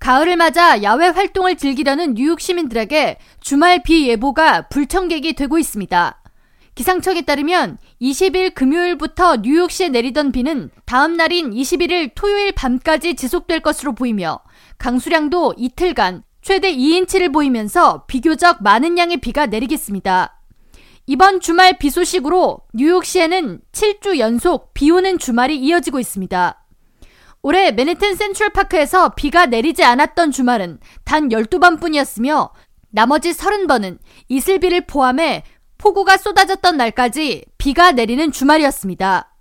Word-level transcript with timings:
가을을 0.00 0.36
맞아 0.36 0.82
야외 0.82 1.08
활동을 1.08 1.56
즐기려는 1.56 2.14
뉴욕 2.14 2.40
시민들에게 2.40 3.18
주말 3.40 3.82
비 3.82 4.08
예보가 4.08 4.68
불청객이 4.68 5.34
되고 5.34 5.58
있습니다. 5.58 6.22
기상청에 6.74 7.22
따르면 7.22 7.76
20일 8.00 8.54
금요일부터 8.54 9.36
뉴욕시에 9.42 9.90
내리던 9.90 10.32
비는 10.32 10.70
다음 10.86 11.16
날인 11.16 11.50
21일 11.50 12.12
토요일 12.14 12.52
밤까지 12.52 13.14
지속될 13.14 13.60
것으로 13.60 13.94
보이며 13.94 14.40
강수량도 14.78 15.54
이틀간 15.58 16.22
최대 16.40 16.74
2인치를 16.74 17.30
보이면서 17.30 18.06
비교적 18.06 18.62
많은 18.62 18.96
양의 18.96 19.18
비가 19.18 19.44
내리겠습니다. 19.44 20.40
이번 21.06 21.40
주말 21.40 21.76
비 21.76 21.90
소식으로 21.90 22.60
뉴욕시에는 22.72 23.60
7주 23.72 24.18
연속 24.18 24.72
비 24.72 24.90
오는 24.90 25.18
주말이 25.18 25.58
이어지고 25.58 26.00
있습니다. 26.00 26.59
올해 27.42 27.72
맨해튼 27.72 28.14
센트럴파크에서 28.14 29.10
비가 29.10 29.46
내리지 29.46 29.82
않았던 29.82 30.30
주말은 30.30 30.78
단 31.04 31.28
12번 31.28 31.80
뿐이었으며 31.80 32.52
나머지 32.90 33.30
30번은 33.30 33.98
이슬비를 34.28 34.86
포함해 34.86 35.44
폭우가 35.78 36.18
쏟아졌던 36.18 36.76
날까지 36.76 37.46
비가 37.56 37.92
내리는 37.92 38.30
주말이었습니다. 38.30 39.34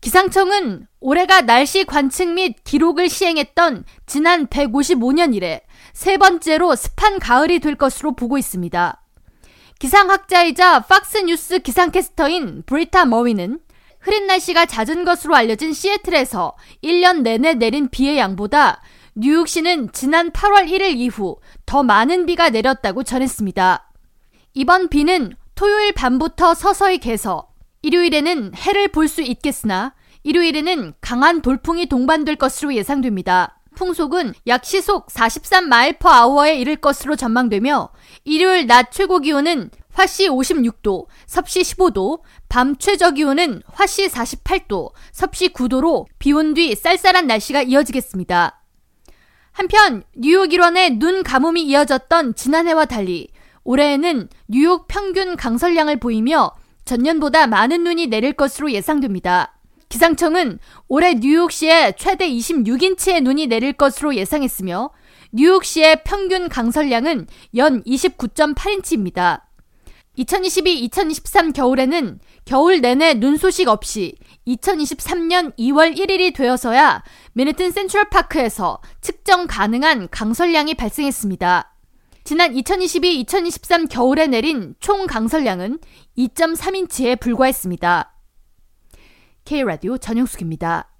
기상청은 0.00 0.86
올해가 0.98 1.42
날씨 1.42 1.84
관측 1.84 2.30
및 2.30 2.56
기록을 2.64 3.08
시행했던 3.08 3.84
지난 4.06 4.46
155년 4.46 5.34
이래 5.34 5.62
세 5.92 6.16
번째로 6.16 6.74
습한 6.74 7.18
가을이 7.18 7.60
될 7.60 7.76
것으로 7.76 8.16
보고 8.16 8.38
있습니다. 8.38 9.02
기상학자이자 9.78 10.80
팍스뉴스 10.80 11.60
기상캐스터인 11.60 12.64
브리타 12.66 13.04
머위는 13.06 13.60
흐린 14.00 14.26
날씨가 14.26 14.66
잦은 14.66 15.04
것으로 15.04 15.34
알려진 15.36 15.72
시애틀에서 15.72 16.56
1년 16.82 17.22
내내 17.22 17.54
내린 17.54 17.88
비의 17.88 18.18
양보다 18.18 18.82
뉴욕시는 19.14 19.92
지난 19.92 20.30
8월 20.30 20.68
1일 20.70 20.96
이후 20.96 21.38
더 21.66 21.82
많은 21.82 22.26
비가 22.26 22.50
내렸다고 22.50 23.02
전했습니다. 23.02 23.92
이번 24.54 24.88
비는 24.88 25.34
토요일 25.54 25.92
밤부터 25.92 26.54
서서히 26.54 26.98
개서 26.98 27.48
일요일에는 27.82 28.54
해를 28.54 28.88
볼 28.88 29.08
수 29.08 29.20
있겠으나 29.22 29.94
일요일에는 30.22 30.94
강한 31.00 31.42
돌풍이 31.42 31.86
동반될 31.86 32.36
것으로 32.36 32.74
예상됩니다. 32.74 33.60
풍속은 33.74 34.34
약 34.46 34.64
시속 34.64 35.06
43마일 35.06 35.98
퍼 35.98 36.10
아워에 36.10 36.58
이를 36.58 36.76
것으로 36.76 37.16
전망되며 37.16 37.90
일요일 38.24 38.66
낮 38.66 38.90
최고 38.92 39.20
기온은 39.20 39.70
화씨 40.00 40.30
56도, 40.30 41.06
섭씨 41.26 41.60
15도, 41.60 42.22
밤 42.48 42.74
최저 42.76 43.10
기온은 43.10 43.60
화씨 43.66 44.08
48도, 44.08 44.92
섭씨 45.12 45.50
9도로 45.50 46.06
비 46.18 46.32
온 46.32 46.54
뒤 46.54 46.74
쌀쌀한 46.74 47.26
날씨가 47.26 47.60
이어지겠습니다. 47.62 48.62
한편 49.52 50.02
뉴욕 50.16 50.50
일원의 50.54 50.92
눈 50.98 51.22
가뭄이 51.22 51.62
이어졌던 51.64 52.34
지난해와 52.34 52.86
달리 52.86 53.28
올해에는 53.64 54.30
뉴욕 54.48 54.88
평균 54.88 55.36
강설량을 55.36 56.00
보이며 56.00 56.52
전년보다 56.86 57.46
많은 57.46 57.84
눈이 57.84 58.06
내릴 58.06 58.32
것으로 58.32 58.72
예상됩니다. 58.72 59.58
기상청은 59.90 60.60
올해 60.88 61.12
뉴욕시에 61.14 61.92
최대 61.98 62.26
26인치의 62.30 63.22
눈이 63.22 63.48
내릴 63.48 63.74
것으로 63.74 64.14
예상했으며 64.14 64.90
뉴욕시의 65.32 66.04
평균 66.04 66.48
강설량은 66.48 67.26
연 67.56 67.82
29.8인치입니다. 67.84 69.42
2022-2023 70.20 71.54
겨울에는 71.54 72.20
겨울 72.44 72.80
내내 72.80 73.14
눈 73.14 73.36
소식 73.36 73.68
없이 73.68 74.16
2023년 74.46 75.56
2월 75.56 75.96
1일이 75.96 76.34
되어서야 76.34 77.02
맨해튼 77.32 77.70
센트럴파크에서 77.70 78.80
측정 79.00 79.46
가능한 79.46 80.08
강설량이 80.10 80.74
발생했습니다. 80.74 81.74
지난 82.24 82.52
2022-2023 82.52 83.88
겨울에 83.90 84.26
내린 84.26 84.74
총 84.80 85.06
강설량은 85.06 85.78
2.3인치에 86.18 87.18
불과했습니다. 87.18 88.14
K라디오 89.44 89.96
전영숙입니다. 89.98 90.90